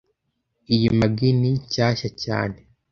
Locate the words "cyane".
2.23-2.57